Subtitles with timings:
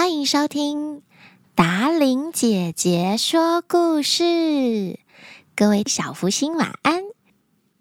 [0.00, 1.02] 欢迎收听
[1.54, 4.98] 达玲姐姐说故事。
[5.54, 7.02] 各位小福星晚安！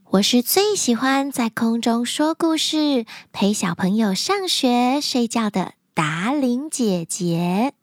[0.10, 7.74] 我是最喜欢在空中说故事、陪小朋友上学睡觉的达玲姐姐。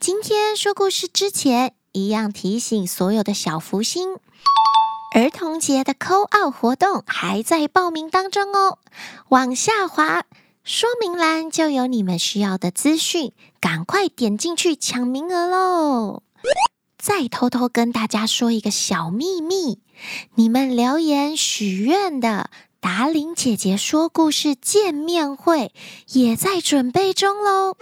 [0.00, 4.14] 今天说故事之前，一样提醒所有的小福星，
[5.14, 8.80] 儿童节的 call out 活动还在报名当中哦，
[9.28, 10.24] 往下滑。
[10.66, 13.30] 说明栏就有你们需要的资讯，
[13.60, 16.24] 赶快点进去抢名额喽！
[16.98, 19.78] 再偷偷跟大家说一个小秘密，
[20.34, 25.72] 你们留言许愿的达玲姐姐说故事见面会
[26.08, 27.76] 也在准备中喽！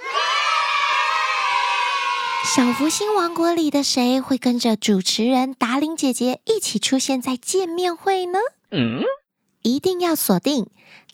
[2.55, 8.39] 小福星王国里的谁会跟着主持人达玲姐姐一起出现在见面会呢？
[8.73, 9.01] 嗯，
[9.63, 10.67] 一定要锁定。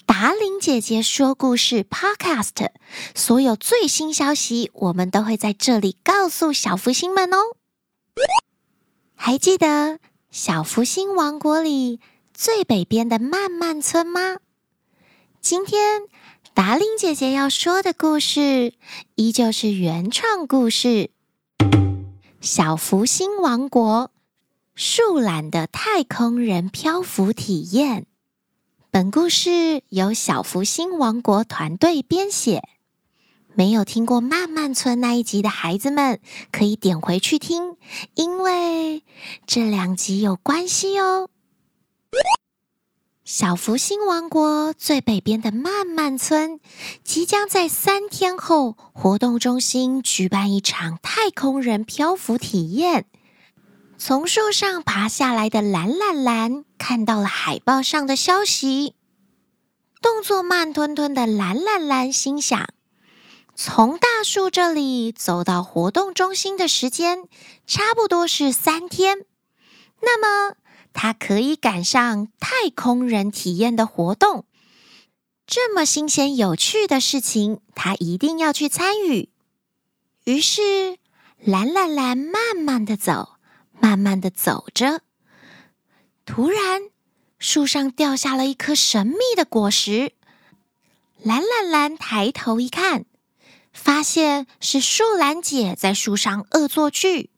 [0.06, 2.70] 达伶姐姐说故事 Podcast，
[3.14, 7.38] 所有最新消息，我们都会在这里告诉小福星们哦。
[9.14, 9.98] 还记得
[10.30, 12.00] 小福星王国里
[12.34, 14.38] 最北边的漫漫村吗？
[15.40, 16.02] 今天
[16.54, 18.74] 达伶姐姐要说的故事，
[19.14, 20.88] 依旧是原创故事
[22.40, 24.10] 《小福星王国
[24.74, 28.02] 树懒的太空人漂浮体验》。
[28.92, 32.64] 本故事由小福星王国团队编写。
[33.54, 36.18] 没有听过漫漫村那一集的孩子们，
[36.50, 37.76] 可以点回去听，
[38.14, 39.04] 因为
[39.46, 41.28] 这两集有关系哦。
[43.24, 46.58] 小福星王国最北边的漫漫村，
[47.04, 53.06] 即将在三天后活动中心举办一场太空人漂浮体验。
[54.02, 58.94] 从树上爬下来的蓝蓝蓝看到了海报上的消息，
[60.00, 62.72] 动作慢吞吞的蓝蓝蓝心想：
[63.54, 67.24] 从大树这里走到活动中心的时间
[67.66, 69.26] 差不多是三天，
[70.00, 70.56] 那么
[70.94, 74.46] 他可以赶上太空人体验的活动。
[75.46, 79.28] 这么新鲜有趣的事情，他一定要去参与。
[80.24, 80.96] 于是，
[81.44, 83.36] 蓝蓝蓝慢慢的走。
[83.80, 85.02] 慢慢的走着，
[86.24, 86.82] 突然
[87.38, 90.12] 树上掉下了一颗神秘的果实。
[91.22, 93.04] 蓝蓝蓝抬头一看，
[93.72, 97.30] 发现是树懒姐在树上恶作剧。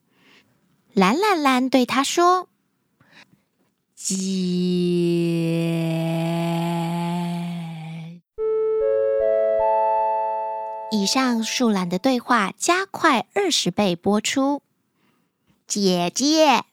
[0.93, 2.49] 蓝蓝蓝对她说
[3.95, 4.13] ：“姐。”
[10.91, 14.61] 以上树懒的对话加快二十倍播出。
[15.67, 16.63] 姐姐，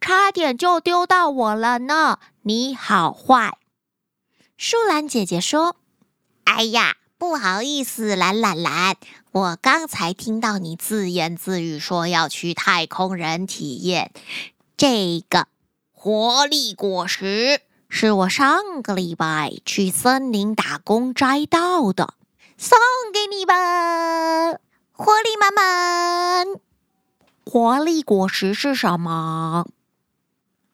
[0.00, 2.18] 差点就丢到我了呢！
[2.42, 3.58] 你好坏。
[4.56, 5.76] 树懒姐姐说
[6.44, 8.96] ：“哎呀，不好意思，蓝蓝蓝，
[9.32, 14.12] 我刚才听到你自言自语说要去太空人体验。
[14.76, 15.46] 这个
[15.92, 22.14] 活力果实是我上个礼拜去森林打工摘到的，
[22.58, 22.78] 送
[23.12, 23.54] 给你吧，
[24.92, 26.60] 活力满满。”
[27.54, 29.64] 活力果实是什么？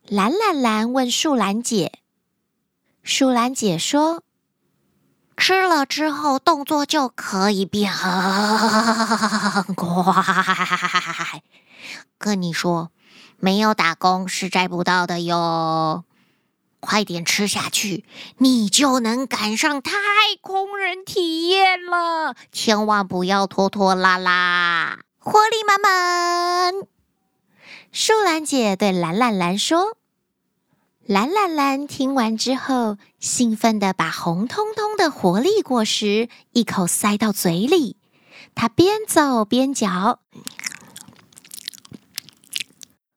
[0.09, 1.99] 蓝蓝蓝问树懒姐。
[3.03, 4.23] 树懒姐说
[5.37, 9.93] ：“吃了之后动作就可以变 很快。
[12.17, 12.91] 跟你说，
[13.39, 16.05] 没有打工是摘不到的哟。
[16.81, 18.07] 快点吃下去，
[18.39, 19.93] 你就能赶上太
[20.41, 22.35] 空人体验了。
[22.51, 26.73] 千万不要拖拖拉拉。”活力满满，
[27.93, 29.99] 树懒姐对蓝蓝蓝说
[31.05, 37.99] ：“蓝蓝蓝听完之后，兴奋地把红彤彤的活力果实一口塞到嘴里。
[38.55, 40.21] 她边走边嚼，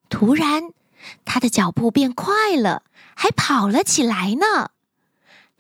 [0.10, 0.74] 突然，
[1.24, 2.84] 她的脚步变快了，
[3.16, 4.72] 还跑了起来呢。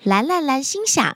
[0.03, 1.15] 蓝蓝蓝心想：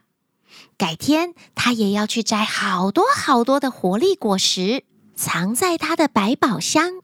[0.78, 4.86] 改天她也要去摘好多好多的活力果实。”
[5.18, 7.02] 藏在他的百宝箱，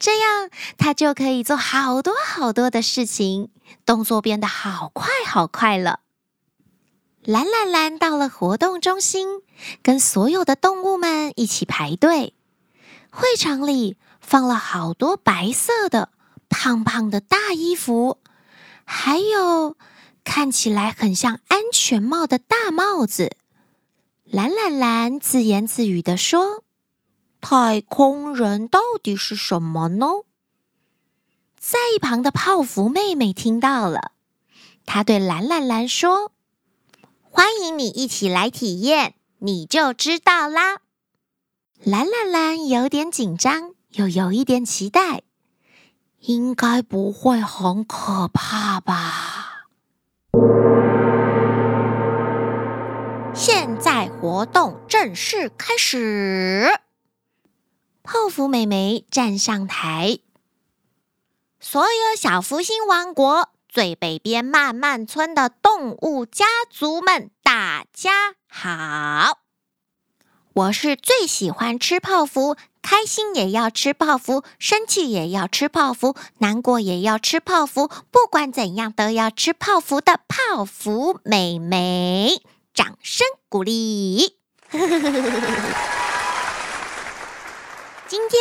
[0.00, 3.50] 这样他就可以做好多好多的事情，
[3.86, 6.00] 动作变得好快好快了。
[7.22, 9.42] 蓝蓝蓝到了活动中心，
[9.80, 12.34] 跟所有的动物们一起排队。
[13.12, 16.10] 会场里放了好多白色的
[16.48, 18.18] 胖胖的大衣服，
[18.84, 19.76] 还有
[20.24, 23.36] 看起来很像安全帽的大帽子。
[24.24, 26.64] 蓝蓝蓝自言自语地说。
[27.40, 30.06] 太空人到底是什么呢？
[31.58, 34.12] 在一旁的泡芙妹妹听到了，
[34.86, 36.32] 她对蓝蓝蓝说
[37.22, 40.80] ：“欢迎你一起来体验，你就知道啦。”
[41.82, 45.22] 蓝蓝蓝有点紧张，又有一点期待，
[46.20, 49.66] 应该不会很可怕吧？
[53.34, 56.68] 现在活动正式开始，
[58.12, 60.18] 泡芙美眉站上台，
[61.60, 69.38] 所有小福星王国最北边漫漫村的动物家族们，大家好！
[70.54, 82.42] 我是最喜欢吃泡芙，开心也要吃泡芙，生气也要吃泡芙，难过也要吃泡芙，不管怎样都要吃泡芙的泡芙美眉。
[82.74, 84.34] 掌声鼓励！
[88.10, 88.40] 今天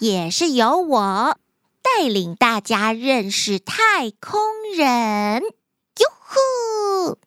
[0.00, 1.38] 也是由我
[1.82, 4.40] 带领大家认识太空
[4.76, 5.40] 人。
[5.40, 7.18] 哟呼！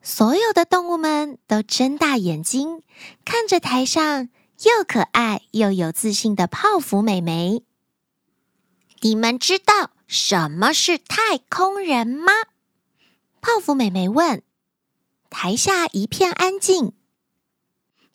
[0.00, 2.84] 所有的动物们都睁大眼睛
[3.24, 4.28] 看着台上
[4.60, 7.64] 又可爱又有自信的泡芙美眉。
[9.00, 12.32] 你们知道什么是太空人吗？
[13.40, 14.44] 泡芙美眉问。
[15.28, 16.92] 台下一片安静。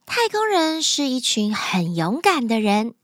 [0.08, 2.96] 太空人是一群很勇敢的人，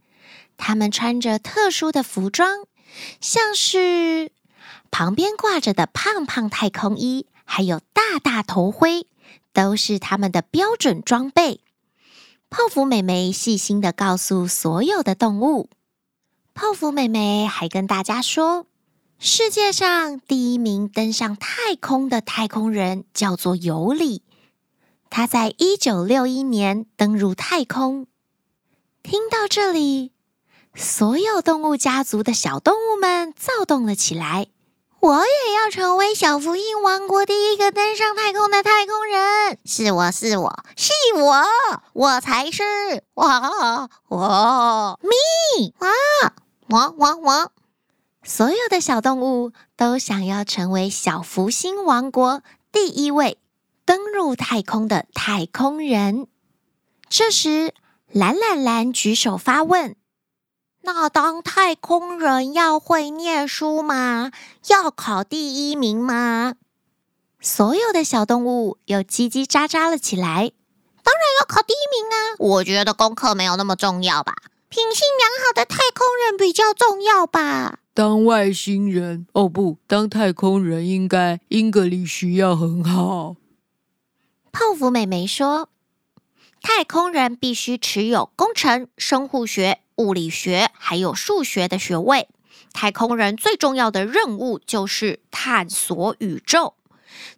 [0.56, 2.66] 他们穿着特殊的服装，
[3.20, 4.32] 像是
[4.90, 7.28] 旁边挂着的胖胖太空衣。
[7.46, 9.06] 还有大大头盔，
[9.52, 11.60] 都是他们的标准装备。
[12.50, 15.70] 泡芙美眉细心的告诉所有的动物。
[16.54, 18.66] 泡芙美眉还跟大家说，
[19.20, 24.24] 世界上第一名登上太空的太空人叫做尤里，
[25.16, 28.08] 他在一九六一年登入太空。
[29.04, 30.12] 听到这里，
[30.74, 34.48] 所有动物家族的小动物们躁动了起来。
[35.00, 39.60] 我也要成为小福星王国第一个登上太空的太空人。
[39.64, 41.44] 是我是我是我，
[41.94, 42.64] 我才是
[43.14, 43.24] 我
[44.08, 46.34] 我 me 啊
[46.70, 47.52] 我我我！
[48.24, 53.38] 所有的小动物都想要成为小福星王国第一位
[53.86, 56.28] 登入太空的太空人。
[57.10, 57.74] 这时，
[58.12, 59.96] 蓝蓝蓝举手发问。
[60.82, 64.32] 那当太空人要会念书吗？
[64.68, 66.56] 要考第一名吗？
[67.40, 70.52] 所有的小动物又叽叽喳喳了起来。
[71.04, 72.16] 当然要考第一名啊！
[72.40, 74.34] 我觉得功课没有那么重要吧？
[74.70, 77.80] 品性良好的太空人比较重要吧？
[77.94, 83.36] 当外星人哦，不，当太空人应该英格里需要很好。
[84.54, 85.68] 泡芙美眉说
[86.62, 92.28] ：“太空人必须持有工程、生物学。”物理学还有数学的学位，
[92.72, 96.76] 太空人最重要的任务就是探索宇宙，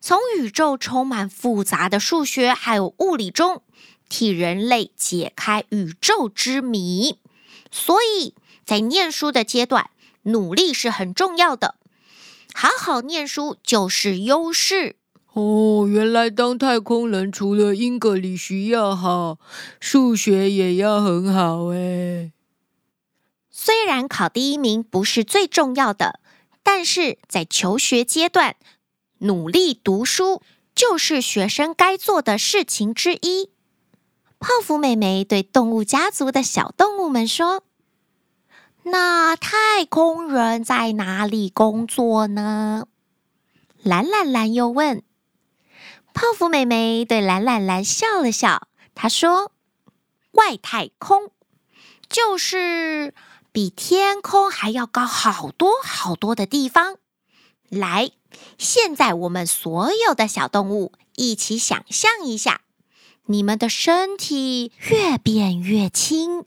[0.01, 3.61] 从宇宙充满复杂的数学还有物理中，
[4.09, 7.19] 替人类解开宇宙之谜。
[7.71, 8.35] 所以
[8.65, 9.89] 在念书的阶段，
[10.23, 11.75] 努力是很重要的，
[12.53, 14.97] 好好念书就是优势。
[15.35, 19.37] 哦，原来当太空人除了英格里需要好，
[19.81, 22.31] 数学也要很好诶。
[23.49, 26.21] 虽然考第一名不是最重要的，
[26.63, 28.55] 但是在求学阶段，
[29.17, 30.41] 努力读书
[30.73, 33.49] 就是学生该做的事情之一。
[34.39, 37.63] 泡芙美眉对动物家族的小动物们说
[38.83, 42.87] ：“那太空人在哪里工作呢？”
[43.83, 45.03] 蓝蓝蓝又问。
[46.15, 49.51] 泡芙美眉对蓝蓝蓝笑了笑，她说
[50.31, 51.29] ：“外太空
[52.09, 53.13] 就是。”
[53.55, 56.97] 比天空还要高好多好多的地方。
[57.69, 58.11] 来，
[58.57, 62.59] 现在我们所有的小动物一起想象一下，
[63.27, 66.43] 你们的身体越变越轻，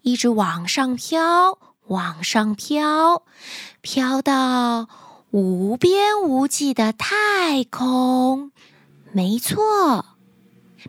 [0.00, 3.24] 一直往上飘，往上飘，
[3.82, 4.88] 飘到
[5.30, 8.52] 无边无际的太空。
[9.18, 10.16] 没错，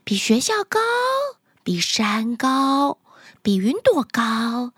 [0.03, 0.79] 比学校高，
[1.63, 2.99] 比山高，
[3.41, 4.71] 比云朵高。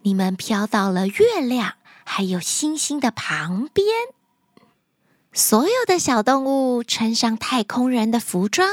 [0.00, 1.74] 你们飘到了月亮
[2.06, 3.86] 还有星星的旁边。
[5.34, 8.66] 所有的小动物穿上太空人的服装，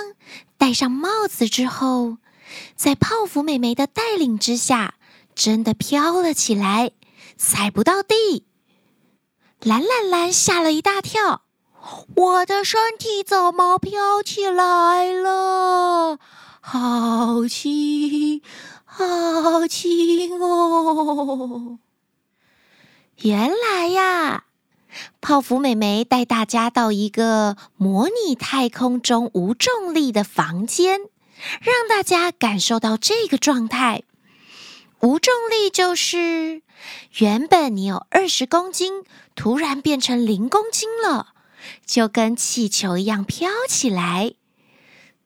[0.57, 2.15] 戴上帽子之后，
[2.77, 4.93] 在泡芙美眉的带领之下，
[5.36, 6.91] 真的飘了起来，
[7.36, 8.45] 踩不到地。
[9.60, 11.41] 蓝蓝蓝吓了一大跳，
[12.15, 16.18] 我的身体怎么飘起来了？
[16.62, 18.42] 好轻！
[18.86, 21.77] 好轻哦！
[23.18, 24.46] 原来呀，
[25.22, 31.01] 泡芙美眉带大家到一个模拟太空中无重力的房间，
[31.62, 34.04] 让大家感受到这个状态。
[35.01, 36.63] 无重力就是
[37.20, 39.04] 原本你有二十公斤，
[39.36, 41.35] 突然变成零公斤了，
[41.86, 44.34] 就跟气球一样飘起来。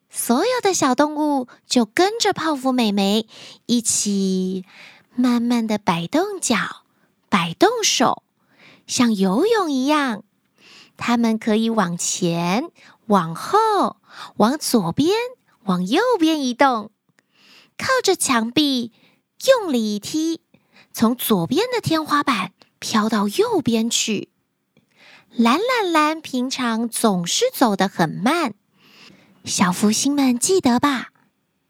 [0.09, 3.27] 所有的小动物就跟着泡芙美眉
[3.67, 4.65] 一起
[5.15, 6.83] 慢慢的摆动脚、
[7.29, 8.23] 摆动手，
[8.87, 10.23] 像游泳一样。
[10.97, 12.71] 它们可以往前、
[13.05, 13.97] 往后、
[14.37, 15.15] 往左边、
[15.63, 16.91] 往右边移动，
[17.77, 18.91] 靠着墙壁
[19.45, 20.41] 用力一踢，
[20.91, 24.29] 从左边的天花板飘到右边去。
[25.35, 28.53] 蓝蓝蓝平常总是走得很慢。
[29.45, 31.09] 小福星们记得吧？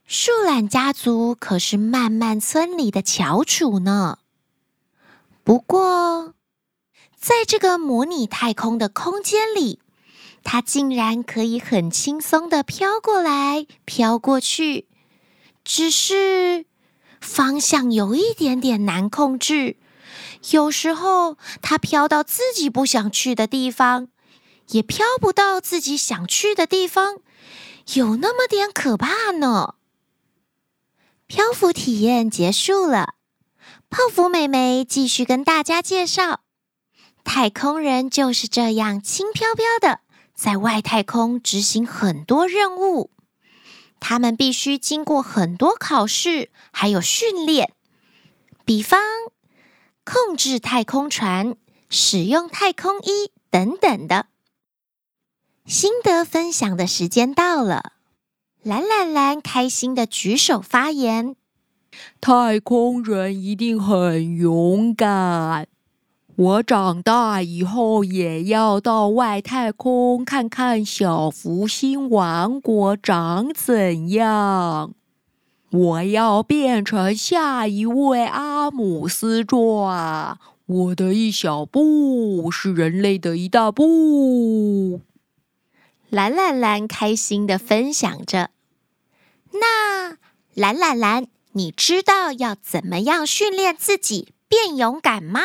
[0.05, 4.17] 树懒家族可是慢慢村里的翘楚呢。
[5.43, 6.33] 不过，
[7.15, 9.79] 在这个模拟太空的空间里，
[10.43, 14.87] 它竟然可以很轻松地飘过来、飘过去，
[15.63, 16.65] 只是
[17.21, 19.77] 方向有一点点难控制。
[20.51, 24.07] 有时候，它飘到自己不想去的地方，
[24.69, 27.17] 也飘不到自己想去的地方。
[27.93, 29.75] 有那么点可怕呢。
[31.27, 33.15] 漂浮体验结束了，
[33.89, 36.41] 泡芙美眉继续跟大家介绍：
[37.23, 39.99] 太空人就是这样轻飘飘的，
[40.33, 43.11] 在外太空执行很多任务。
[43.99, 47.73] 他们必须经过很多考试，还有训练，
[48.65, 49.01] 比方
[50.11, 51.55] 控制太空船、
[51.87, 54.25] 使用太空衣等等的。
[55.67, 57.93] 心得分享的时间到了，
[58.63, 61.35] 蓝蓝蓝开心的举手发言
[62.19, 65.67] ：“太空人一定很勇敢，
[66.35, 74.95] 我长大以后也要到外太空看看小福星王国长怎样。
[75.71, 85.01] 我要变成下一位阿姆斯壮，我的一小步是人类的一大步。”
[86.09, 88.49] 蓝蓝蓝开心地分享着。
[89.51, 90.17] 那
[90.55, 95.41] 蓝蓝蓝，你知道要怎么样训练自己变勇敢吗？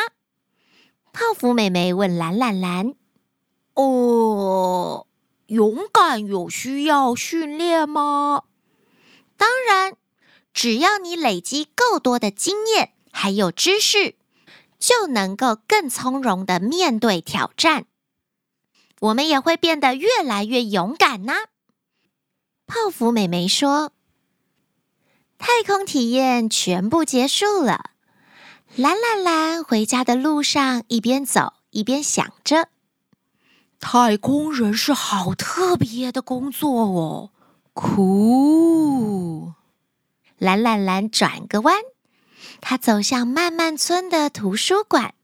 [1.13, 2.95] 泡芙妹妹问蓝蓝蓝。
[3.75, 5.07] 哦，
[5.49, 8.45] 勇敢有需要训练吗？
[9.37, 9.95] 当然，
[10.55, 14.15] 只要你累积够多的经验还有知识，
[14.79, 17.87] 就能够更从容的面对挑战。
[19.01, 21.33] 我们也会变得越来越勇敢呢。
[22.67, 23.93] 泡芙妹妹说
[25.37, 27.91] ：“太空体验全部结束了。”
[28.77, 32.69] 蓝蓝蓝回家的路上，一边走一边想着
[33.79, 37.31] ：“太空人是好特别的工作哦。”
[37.75, 39.53] 酷！
[40.45, 41.75] 蓝蓝蓝转个弯，
[42.61, 45.15] 他走向漫漫村的图书馆。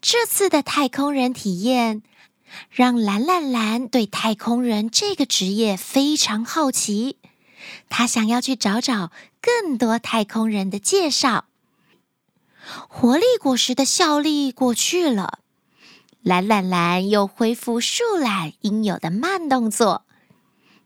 [0.00, 2.00] 这次的太空人体验。
[2.70, 7.16] 让蓝蓝蓝对太空人这个职业非常好奇，
[7.88, 11.44] 他想要去找找更多太空人的介绍。
[12.88, 15.38] 活力果实的效力过去了，
[16.22, 20.04] 蓝蓝蓝又恢复树懒应有的慢动作，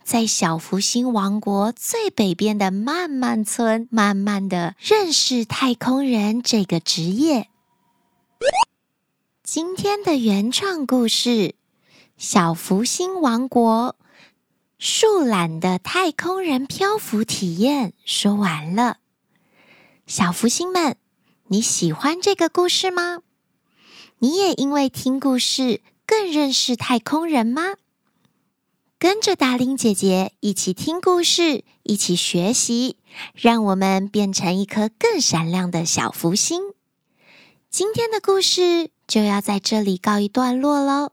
[0.04, 7.48] 在小福星王国最北边的漫漫村，慢慢的认识太空人这个职业。
[9.42, 11.30] 今天的原创故事
[12.18, 13.96] 《小福星王国
[14.78, 18.98] 树懒的太空人漂浮体验》说完了。
[20.06, 20.98] 小福星们，
[21.48, 23.20] 你喜欢这个故事吗？
[24.18, 27.62] 你也因为听故事更认识太空人吗？
[28.98, 32.96] 跟着达令姐姐一起听故事，一起学习，
[33.34, 36.60] 让我们变成一颗更闪亮的小福星。
[37.70, 38.90] 今天的故事。
[39.06, 41.12] 就要在这里告一段落喽！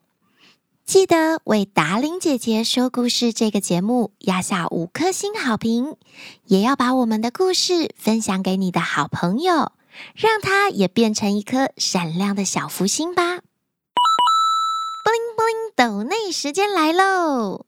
[0.85, 5.97] 记得为达令姐姐说故事这个节目压下五颗星好评，
[6.45, 9.73] 也要把我们的故事分享给你的好朋友，
[10.15, 13.35] 让他也变成一颗闪亮的小福星吧！
[13.35, 17.65] 布灵布灵，抖内时间来喽！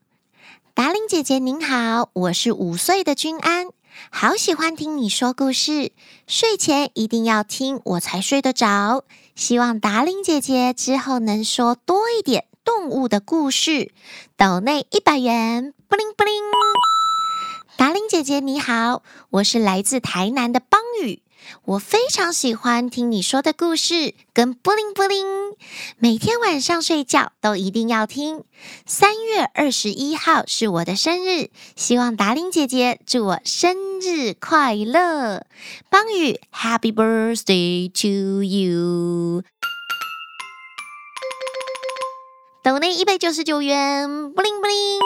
[0.75, 3.67] 达令姐姐您好，我是五岁的君安。
[4.09, 5.91] 好喜欢听你说故事，
[6.25, 9.03] 睡前一定要听，我才睡得着。
[9.35, 13.91] 希望达令姐姐之后能说多一点动物的故事。
[14.35, 16.33] 抖内一百元，布灵布灵。
[17.77, 21.21] 达令姐姐你好，我是来自台南的邦宇，
[21.65, 25.25] 我非常喜欢听你说的故事，跟布灵布灵，
[25.97, 28.43] 每天晚上睡觉都一定要听。
[28.85, 35.45] 三月二十一号是我的生日，希望达伶姐姐祝我生日快乐。
[35.89, 39.43] 邦宇，Happy birthday to you！
[42.63, 44.99] 斗内一百九十九元，布灵布灵。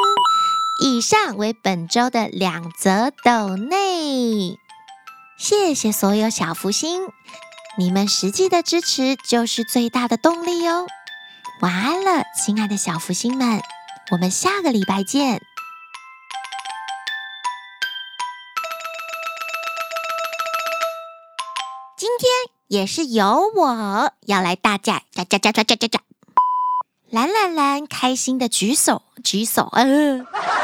[0.83, 4.59] 以上为本周的两则斗内。
[5.37, 7.03] 谢谢所有小福星，
[7.77, 10.87] 你们实际的支持就是最大的动力哦。
[11.61, 13.61] 晚安了，亲爱的小福星们，
[14.11, 15.39] 我们下个礼拜见。
[21.95, 22.29] 今天
[22.67, 25.99] 也是由我要来大家，加加加加加加加，
[27.11, 30.56] 蓝蓝蓝，开心的举手举手，嗯、呃。